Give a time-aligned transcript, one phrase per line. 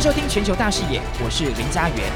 [0.00, 2.10] 收听全球大视野，我是林家元。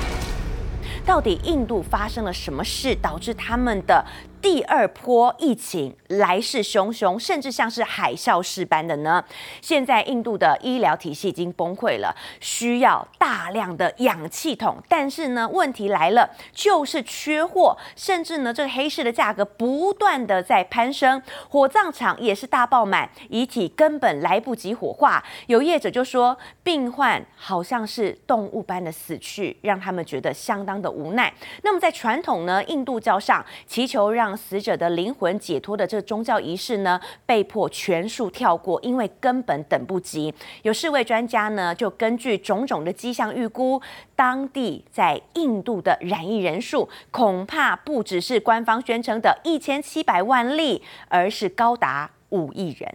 [1.05, 4.03] 到底印度发生了什么事，导致他们的
[4.45, 9.25] 第二波疫情来势汹汹，甚至像是海啸式般的呢？
[9.63, 14.77] 现在印度的医疗体系已经崩溃了，需要大量的氧气筒。
[14.87, 25.25] 但是呢，问题来了，就是缺货，甚至呢，这个黑市的价格不断的在攀升，火葬场也是大爆满，遗体根本来不及火化。
[25.47, 31.33] 有业者就说，病患好像是动物般的死去，让他们觉得相当的无奈。
[31.63, 40.33] 那么在传统呢，印度教上祈求让死者的灵魂解脱的这宗教仪式呢，被迫全数跳过，因为根本等不及。
[40.63, 43.81] 有四位专家呢，就根据种种的迹象预估，
[44.17, 52.95] 当地在印度的染疫人数恐怕不只是官方宣称的一千七百万例，而是高达五亿人。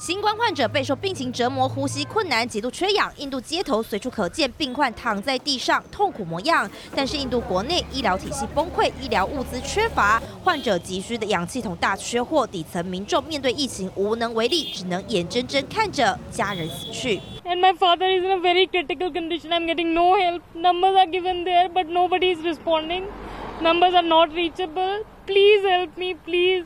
[0.00, 3.12] 新冠患者备受病情折磨，呼吸困难，极度缺氧。
[3.18, 6.66] 印度街头随处可见病患躺在地上，痛苦模样。
[6.96, 17.20] 但是印度国内医疗体系崩溃，医疗物资缺乏，患者急需的氧气筒大缺货，底层民众面对疫情无能为力，只能眼睁睁看着家人死去。
[17.44, 19.50] And my father is in a very critical condition.
[19.50, 20.40] I'm getting no help.
[20.54, 23.02] Numbers are given there, but nobody is responding.
[23.60, 25.04] Numbers are not reachable.
[25.26, 26.64] Please help me, please.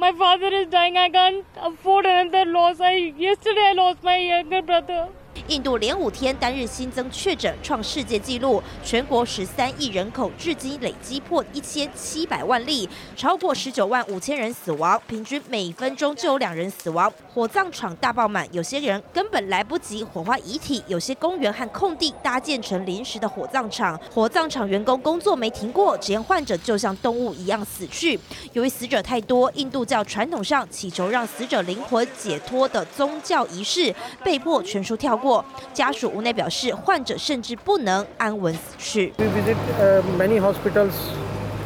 [0.00, 0.96] My father is dying.
[0.96, 2.80] I can't afford another loss.
[2.80, 5.08] I yesterday I lost my younger brother.
[5.48, 17.12] 印度连五天单日新增确诊创世界纪录，全国十三亿人口至今累积破一千七百万例，超过十九万五千人死亡，平均每分钟就有两人死亡。
[17.38, 28.18] 火葬场大爆满，有些人根本来不及火化遗体，有些公园和空地搭建成临时的火葬场，火葬场员工工作没停过，只因患者就像动物一样死去。
[28.54, 35.44] 由于死者太多，印度教传统上祈求让死者灵魂解脱的宗教仪式被迫全数跳过。
[35.72, 39.12] 家属无奈表示，患者甚至不能安稳死去。
[39.16, 40.90] We visit many hospitals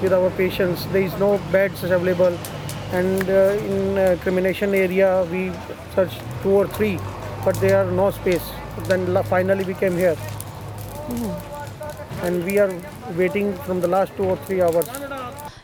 [0.02, 0.80] with our patients.
[0.92, 2.34] There is no beds available,
[2.92, 5.50] and uh, in uh, cremation area we
[5.94, 6.98] searched two or three,
[7.44, 8.44] but there are no space.
[8.88, 12.26] Then finally we came here, hmm.
[12.26, 12.72] and we are
[13.16, 15.11] waiting from the last two or three hours.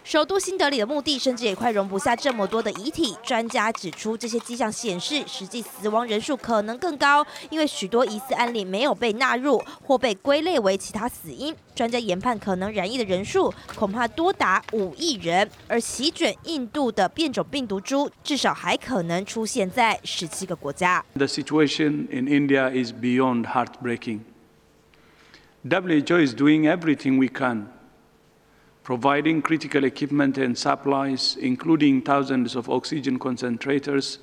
[0.08, 3.14] 首都新德里的墓地甚至也快容不下这么多的遗体。
[3.22, 11.54] 专家指出，这些迹象显示实际死亡人数可能更高，因为许多疑似案例没有被纳入或被归类为其他死因。
[11.74, 21.04] 专家研判，可能染疫的人数恐怕多达五亿人，而席卷印度的变种病毒株至少还可能出现在十七个国家。
[21.16, 24.20] The situation in India is beyond heartbreaking.
[25.68, 27.66] WHO is doing everything we can.
[28.88, 34.16] Providing critical equipment and supplies, including thousands of oxygen concentrators,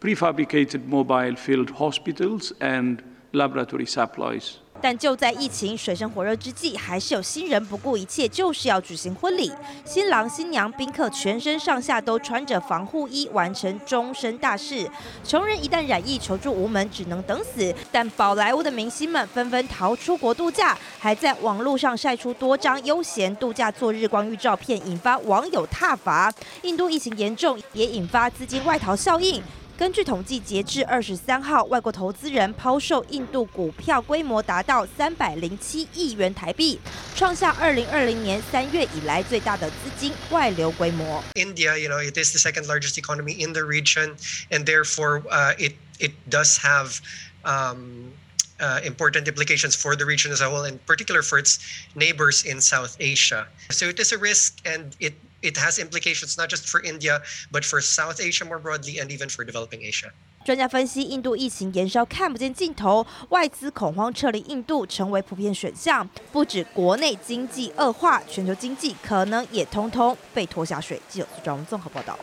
[0.00, 3.02] prefabricated mobile field hospitals, and
[3.32, 4.58] laboratory supplies.
[4.82, 9.52] 但就在疫情水深火热之际，还是有新人不顾一切，就是要举行婚礼。
[9.84, 14.90] 新郎新娘宾客全身上下都穿着防护衣，完成终身大事。
[15.24, 17.72] 穷人一旦染疫，求助无门，只能等死。
[17.92, 26.32] 但宝莱坞的明星们纷纷逃出国度假，还在网络上晒出多张悠闲度假做日光浴照片，引发网友挞伐。
[26.62, 29.40] 印度疫情严重，也引发资金外逃效应。
[29.78, 36.78] 根据统计，截至二十三号，外国投资人抛售印度股票规模达到三百零七亿元台币，
[37.16, 41.24] 创下二零二零年三月以来最大的资金外流规模。
[41.34, 44.14] India, you know, it is the second largest economy in the region,
[44.50, 47.00] and therefore, uh, it it does have,
[47.44, 48.12] um,
[48.60, 51.58] uh, important implications for the region as a whole, in particular for its
[51.94, 53.46] neighbors in South Asia.
[53.70, 57.20] So it is a risk, and it It has implications not just for India,
[57.50, 60.12] but for South Asia more broadly, and even for developing Asia.
[60.44, 66.08] 专家分析，印度疫情延烧看不见尽头，外资恐慌撤离印度成为普遍选项。
[66.32, 71.00] 不止国内经济恶化，全球经济可能也通通被拖下水。
[71.08, 72.18] 记者苏昭综合报道。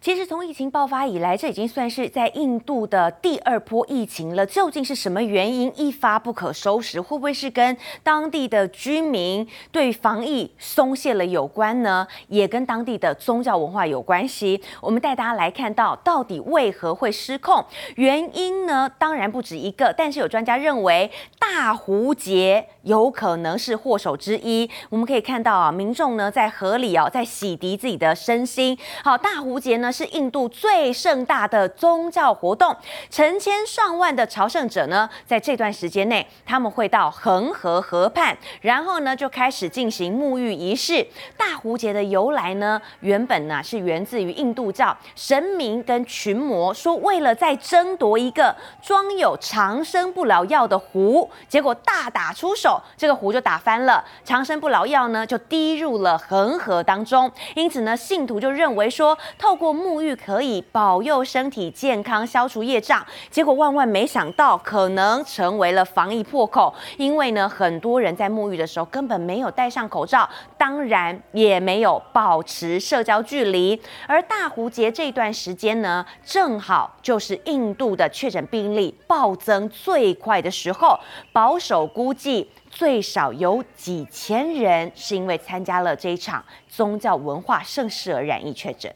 [0.00, 4.46] 其实从疫情爆发以来，这已经算是在印度的第二波疫情了。
[4.46, 7.00] 究竟是什么原因一发不可收拾？
[7.00, 12.06] 会不会是跟当地的居民对防疫松懈了有关呢？
[12.28, 14.62] 也跟当地的宗教文化有关系。
[14.80, 17.64] 我们带大家来看到，到底为何会失控？
[17.96, 21.10] 原因呢，当然不止一个，但是有专家认为
[21.40, 24.70] 大壶节有可能是祸首之一。
[24.90, 28.78] 我们可以看到啊，民众呢在河里哦在洗涤自己的身心。
[29.02, 29.87] 好，大壶节呢。
[29.92, 32.76] 是印度最盛大的宗教活动，
[33.10, 41.06] 成千上万的朝圣者呢，在这段时间内，他们会到恒河河畔，然后呢就开始进行沐浴仪式。
[41.36, 57.30] 大壶节的由来呢，原本呢是源自于印度教神明跟群魔说，为了在争夺一个装有长生不老药的壶，结果大打出手，这个壶就打翻了，长生不老药呢就滴入了恒河当中。
[57.54, 63.06] 因此呢，信徒就认为说，透过沐浴可以保佑身体健康，消除业障。
[63.30, 73.80] 结果万万没想到，可能成为了防疫破口，因为呢，很多人在沐浴的时候根本没有戴上口罩，当然也没有保持社交距离。
[74.06, 80.98] 而大壶节这段时间呢，正好就是印度的确诊病例暴增最快的时候，
[81.32, 82.50] 保守估计。
[82.70, 88.94] 最少有几千人是因为参加了这一场宗教文化盛事而染疫确诊。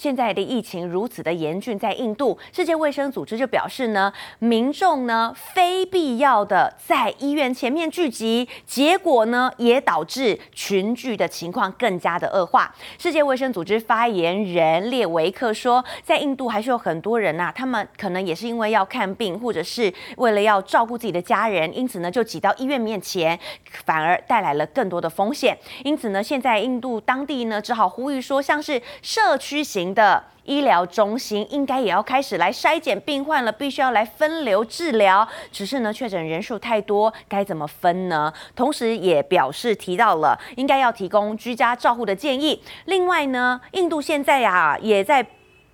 [0.00, 12.74] 现在的疫情如此的严峻，在印度，世界卫生组织就表示呢，民众呢非必要的在医院前面聚集，结果呢也导致群聚的情况更加的恶化。
[12.96, 23.38] 世界卫生组织发言人列维克说，在印度还是有很多人呐、他们可能也是因为要看病，或者是为了要照顾自己的家人，因此呢就挤到医院面前，
[23.84, 25.54] 反而带来了更多的风险。
[25.84, 29.89] 因此呢，现在印度当地呢只好呼吁说，像是社区型。
[29.94, 35.26] 的医疗中心应该也要开始来筛检病患了，必须要来分流治疗。
[35.52, 38.32] 只是呢，确诊人数太多，该怎么分呢？
[38.54, 42.62] 同时也表示提到了应该要提供居家照护的建议。
[42.86, 45.26] 另外呢，印度现在呀、啊、也在。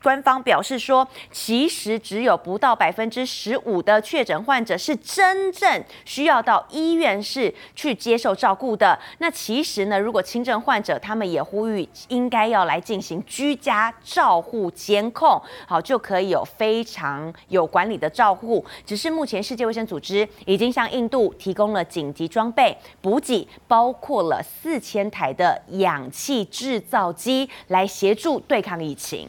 [0.06, 8.96] 官方表示说，其实只有不到百分之十五的确诊患者是真正需要到医院室去接受照顾的。
[9.18, 18.64] 那其实呢，如果轻症患者，他们也呼吁应该要来进行居家照护监控，好，就可以有非常有管理的照护。
[18.86, 29.28] 只是目前世界卫生组织已经向印度提供了紧急装备补给，包括了四千台的氧气制造机来协助对抗疫情。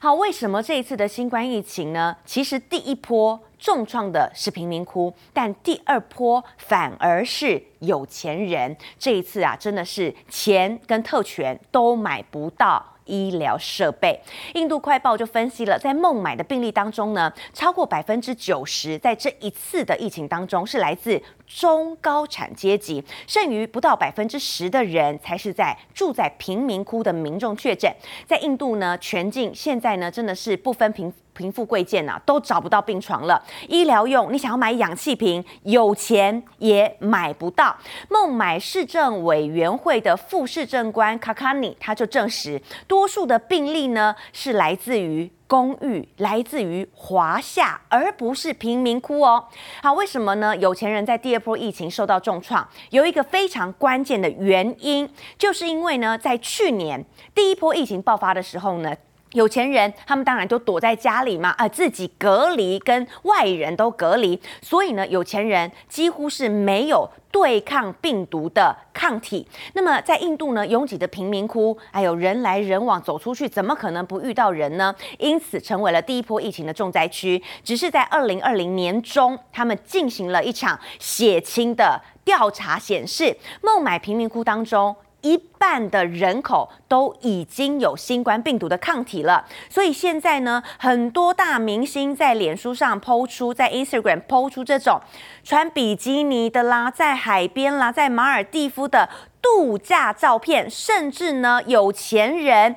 [0.00, 2.16] 好，为什么这一次的新冠疫情呢？
[2.24, 8.76] 其实第一波重创的是贫民窟，但第二波反而是有钱人。
[8.96, 12.94] 这一次啊，真的是钱跟特权都买不到。
[13.08, 14.20] 医疗设备，
[14.54, 27.92] 印度快报就分析了，在孟买的病例当中呢，超过百分之九十在这一次的疫情当中是来自中高产阶级，剩余不到百分之十的人才是在住在贫民窟的民众确诊。
[28.26, 31.12] 在印度呢，全境现在呢真的是不分贫。
[31.38, 33.40] 贫富贵贱呐，都找不到病床了。
[33.68, 37.76] 医疗用，你想要买氧气瓶，有钱也买不到。
[38.10, 49.44] 孟买市政委员会的副市政官卡卡尼他就证实，多数的病例呢是来自于公寓，来自于华夏，而不是贫民窟哦。
[49.80, 50.56] 好，为什么呢？
[50.56, 55.08] 有钱人在第二波疫情受到重创，有一个非常关键的原因，
[55.38, 58.92] 就是因为呢，在去年第一波疫情爆发的时候呢。
[59.32, 69.46] 有钱人，他们当然都躲在家里嘛，啊、自己隔离，跟外人都隔离，所以呢，有钱人几乎是没有对抗病毒的抗体。
[69.74, 74.94] 那么，在印度呢，拥挤的贫民窟，还有人来人往，走出去怎么可能不遇到人呢？
[75.18, 77.42] 因此，成为了第一波疫情的重灾区。
[77.62, 84.96] 只是在二零二零年中，他们进行了一场血清的调查，显示孟买贫民窟当中。
[85.20, 95.00] 一半的人口都已经有新冠病毒的抗体了，所以现在呢，很多大明星在脸书上 po 出，在 Instagram po 出这种
[95.42, 99.08] 穿比基尼的啦，在海边啦，在马尔地夫的
[99.42, 102.76] 度假照片，甚至呢，有钱人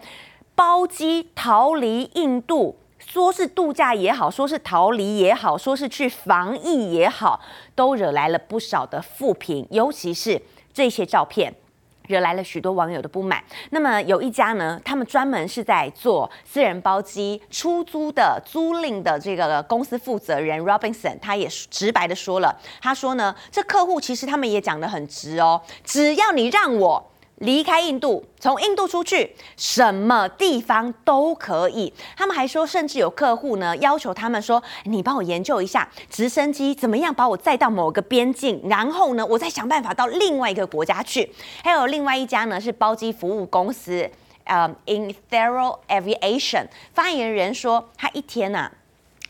[0.56, 7.40] 包机逃离印度，说是度假也好，说是逃离也好，说是去防疫也好，
[7.76, 10.42] 都惹来了不少的负评，尤其是
[10.74, 11.54] 这些照片。
[12.12, 13.42] 惹来了许多网友的不满。
[13.72, 27.11] 那么有一家呢，他们专门是在做私人包机出租的租赁的这个公司负责人 Robinson，他也直白的说了，他说呢，这客户其实他们也讲得很直哦，只要你让我。
[27.42, 31.92] 离开印度，从印度出去，什么地方都可以。
[32.16, 41.32] 他们还说，甚至有客户呢要求他们说：“你帮我研究一下直升机怎么样把我载到某个边境，然后呢，我再想办法到另外一个国家去。”
[41.64, 44.08] 还有另外一家呢是包机服务公司，
[44.44, 48.72] 呃，Inthero Aviation 发言人说，他一天呐、啊、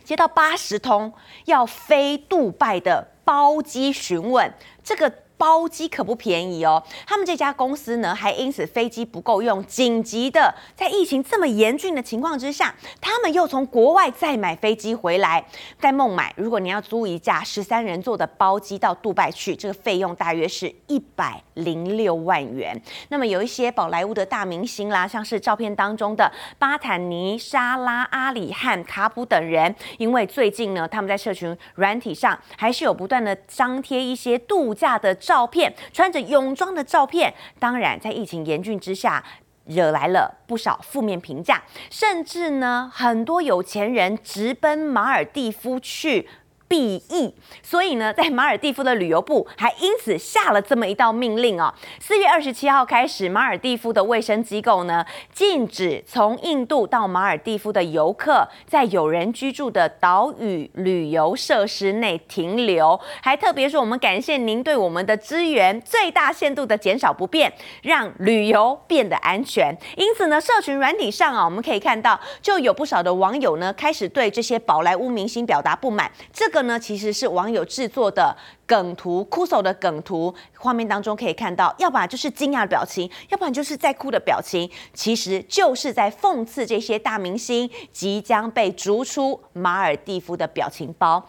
[0.04, 1.14] 接到八十通
[1.46, 4.54] 要飞杜拜的包机询问，
[4.84, 5.14] 这个。
[5.42, 6.84] 包机可不便宜哦。
[7.08, 15.44] 他们这家公司呢，还因此飞机不够用，紧急的在疫情这么严峻的情况之下，他们又从国外再买飞机回来。
[15.80, 22.80] 在孟买，如果你要租一架十三人座的包机到杜拜去，这个费用大约是一百零六万元。
[23.10, 37.34] 那么有一些宝莱坞的大明星啦，像是照片当中的巴坦尼、莎拉、阿里汉、卡普等人，因为最近呢，他们在社群软体上还是有不断的张贴一些度假的照片，穿着泳装的照片。
[37.58, 39.24] 当然，在疫情严峻之下，
[39.64, 46.28] 惹来了不少负面评价，甚至呢，很多有钱人直奔马尔蒂夫去。
[46.72, 51.74] 避疫，所以呢，在马尔地夫的旅游部还因此下了这么一道命令哦。
[52.00, 67.52] 四月二十七号开始，马尔地夫的卫生机构呢，禁止从印度到马尔地夫的游客在有人居住的岛屿旅游设施内停留，还特别说，我们感谢您对我们的支援，最大限度的减少不便，
[67.82, 69.78] 让旅游变得安全。
[69.98, 76.10] 因此呢，社群软体上啊，我们可以看到，就有不少的网友呢，开始对这些宝莱坞明星表达不满。
[76.32, 76.61] 这个。
[76.64, 80.34] 呢，其实是网友制作的梗图，哭手的梗图。
[80.58, 91.24] 画面当中可以看到，要不然就是惊讶的表情，要不然就是在哭的表情，其实就是在讽刺这些大明星即将被逐出马尔蒂夫的表情包。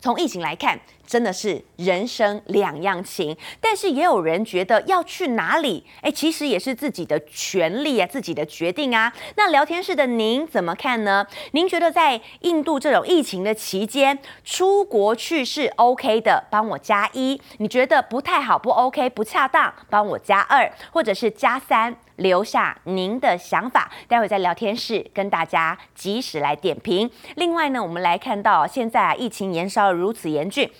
[0.00, 3.36] 从疫情来看，真的是人生两样情。
[3.60, 9.12] 但是也有人觉得要去哪里，哎，其实也是自己的权利啊，自己的决定啊。
[9.36, 11.26] 那聊天室的您怎么看呢？
[11.52, 21.96] 您觉得在印度这种疫情的期间，出国去是 OK 的，帮我加一；你觉得不太好，不 OK，不恰当，帮我加二，或者是加三。
[22.18, 27.10] 留下您的想法，待会在聊天室跟大家及时来点评。
[27.34, 30.70] 另外呢，我们来看到现在啊，疫情延烧如此严峻，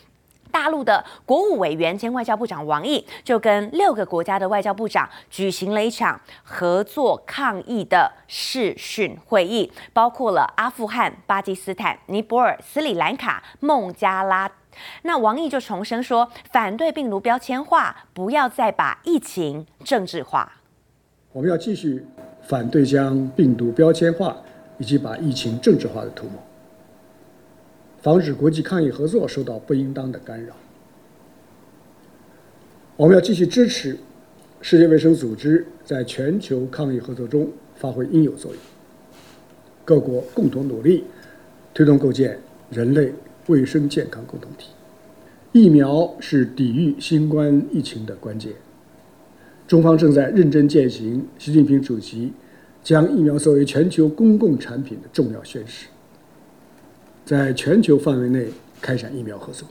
[0.51, 14.51] 大陆的国务委员兼外交部长王毅就跟六个国家的外交部长举行了一场合作抗疫的视讯会议，包括了阿富汗、巴基斯坦、尼泊尔、斯里兰卡、孟加拉。
[15.03, 20.53] 那王毅就重申说，反对病毒标签化，不要再把疫情政治化。
[21.39, 22.05] 我们要继续
[22.43, 24.43] 反对将病毒标签化
[24.77, 26.33] 以及把疫情政治化的图谋，
[28.03, 30.57] 防止国际抗疫合作受到不应当的干扰。
[32.97, 33.97] 我们要继续支持
[34.61, 38.61] 世界卫生组织在全球抗疫合作中发挥应有作用，
[39.85, 41.05] 各国共同努力，
[41.73, 42.37] 推动构建
[42.69, 43.13] 人类
[43.47, 44.71] 卫生健康共同体。
[45.53, 48.53] 疫苗是抵御新冠疫情的关键。
[49.69, 52.33] 中方正在认真践行习近平主席
[52.83, 55.87] 将疫苗作为全球公共产品的重要宣誓，
[57.27, 58.47] 在全球范围内
[58.81, 59.69] 开展疫苗合作。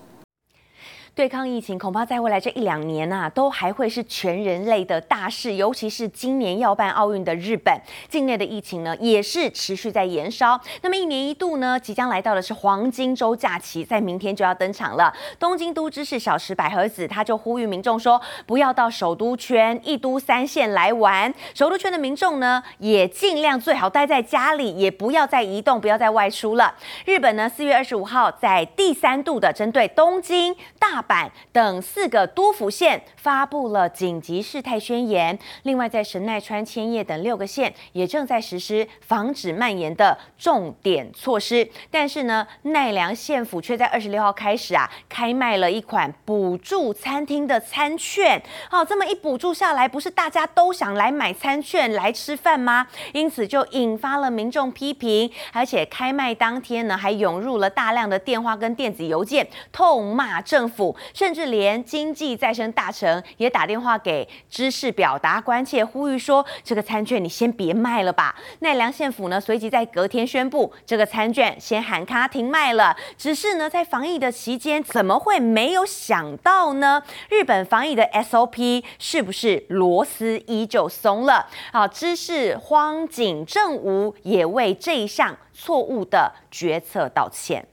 [1.17, 5.55] 对抗疫情，恐怕在未来这一两年啊，都还会是全人类的大事。
[5.55, 7.75] 尤其是今年要办奥运的日本，
[8.07, 10.61] 境内的疫情呢，也是持续在延烧。
[10.83, 15.11] 那么一年一度呢，即将来到的是黄金周假期，在明天就要登场了。
[15.39, 21.33] 东京都知事小池百合子，他就呼吁民众说，不要到首都圈、一都三县来玩。
[21.55, 26.75] 首都圈的民众呢，也尽量最好待在家里，也不要再移动，不要再外出了。
[27.05, 35.37] 日本呢，四月二十五号在第三度的针对东京、大阪等四个都府县发布了紧急事态宣言。
[35.63, 41.69] 另外，在神奈川、千叶等六个县也正在实施防止蔓延的重点措施。
[41.89, 48.41] 但是呢，奈良县府却在二十六号开始啊，开卖了一款补助餐厅的餐券。
[48.69, 52.87] 好，这么一补助下来，不是大家都想来买餐券来吃饭吗？
[53.13, 60.96] 因此就引发了民众批评，而且开卖当天呢，还涌入了大量的电话跟电子邮件，痛骂政府。
[61.13, 72.95] 甚至连经济再生大臣也打电话给知事表达关切，呼吁说：“这个餐券你先别卖了吧。”奈良县府呢，随即在隔天宣布，这个餐券先喊卡停卖了。
[73.17, 77.01] 只是呢，在防疫的期间，怎么会没有想到呢？
[77.29, 81.47] 日本防疫的 SOP 是不是螺丝依旧松了？
[81.71, 87.65] 好，知事荒井正吾也为这一项错误的决策道歉。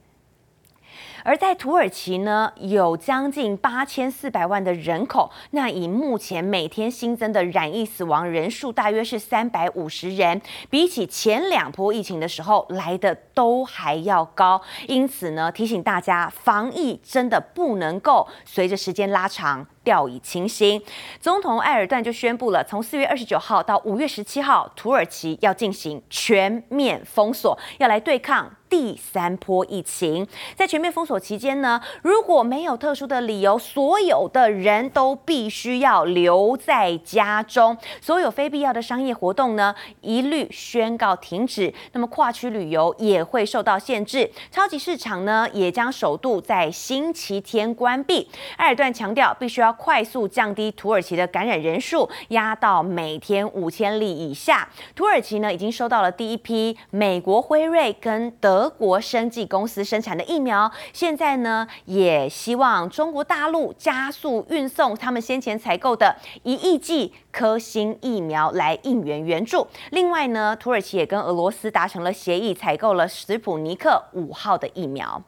[1.24, 14.60] 而在土耳其呢，有将近八千四百万的人口，那以目前每天新增的染疫死亡人数大约是三百五十人，比起前两波疫情的时候来的都还要高。
[14.86, 20.82] 因此呢，提醒大家，防疫真的不能够随着时间拉长掉以轻心。
[21.20, 28.50] 总统埃尔段就宣布了，从四月二十九号到五月十七号，土耳其要进行全面封锁，要来对抗。
[28.66, 30.26] 第三波疫情，
[30.56, 41.72] 在全面封锁期间呢，如果没有特殊的理由，所有的人都必须要留在家中，所有非必要的商业活动呢，一律宣告停止。
[41.92, 48.28] 那么跨区旅游也会受到限制，超级市场呢，也将首度在星期天关闭。
[48.56, 54.68] 埃尔段强调，必须要快速降低土耳其的感染人数，压到每天五千例以下。
[54.94, 58.70] 土耳其呢，已经收到了第一批美国辉瑞跟德。
[58.84, 69.66] 国生技公司生产的疫苗，现在呢也希望中国大陆加速运送他们先前采购的一亿剂科兴疫苗来应援援助。
[69.90, 75.22] 另外呢，土耳其也跟俄罗斯达成了协议，采购了史普尼克五号的疫苗。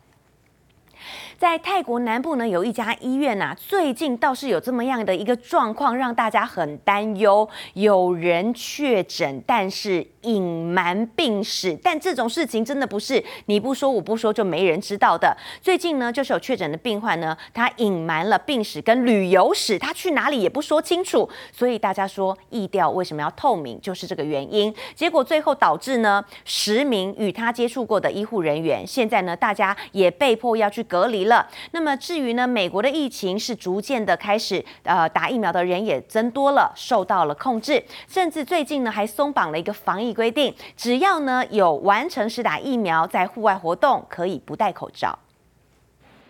[1.39, 7.47] 在泰国南部呢，有一家医院呐、最近倒是有这么样的一个状况，让大家很担忧。
[7.75, 15.37] 有人确诊，但是隐瞒病史，但这种事情真的不是你不说我不说就没人知道的。
[15.61, 24.75] 最近呢，就是有确诊的病患呢，他隐瞒了病史跟旅游史，他去哪里也不说清楚，所以大家说疫调为什么要透明，就是这个原因。
[24.95, 31.26] 结果最后导致呢，十名与他接触过的医护人员，现在呢，大家也被迫要去隔离。
[31.27, 45.19] 了，那么至于呢，美国的疫情是逐渐的开始，呃，打疫苗的人也增多了，受到了控制，甚至最近呢还松绑了一个防疫规定，只要呢有完成施打疫苗，在户外活动可以不戴口罩。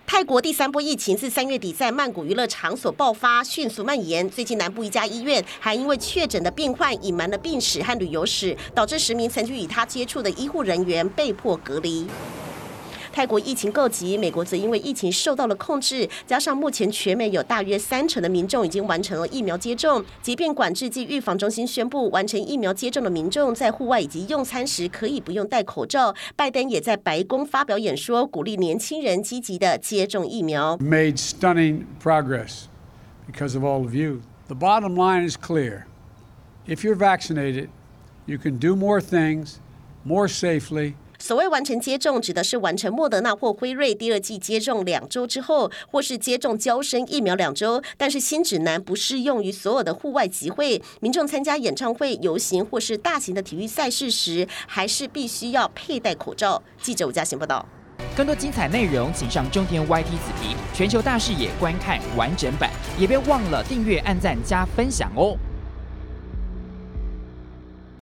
[0.08, 4.30] 泰国第三波疫情自三月底在曼谷娱乐场所爆发，迅速蔓延。
[4.30, 12.06] 最近南部一家医院还因为确诊的病患隐瞒了病史和旅游史，导致十名曾经与他接触的医护人员被迫隔离。
[13.16, 26.14] 泰国疫情够急，美国则因为疫情受到了控制，加上目前全美有大约三成的民众已经完成了疫苗接种，即便管制暨预防中心宣布，完成疫苗接种的民众在户外以及用餐时可以不用戴口罩。
[26.36, 30.76] 拜登也在白宫发表演说，鼓励年轻人积极的接种疫苗。
[30.76, 32.64] Made stunning progress
[33.26, 34.20] because of all of you.
[34.48, 35.86] The bottom line is clear.
[36.66, 37.68] If you're vaccinated,
[38.26, 39.54] you can do more things
[40.04, 40.96] more safely.
[41.18, 47.82] 所谓完成接种，指的是完成莫德纳或辉瑞第二剂接种两周之后，或是接种娇生疫苗两周。
[47.96, 56.62] 但是新指南不适用于所有的户外集会，民众参加演唱会、游行或是大型的体育赛事时，还是必须要佩戴口罩。
[56.82, 57.66] 记者吴嘉欣报道。
[58.14, 65.36] 更多精彩内容，请上中天 YT 子皮全球大视野观看完整版，也别忘了订阅、按赞、加分享哦。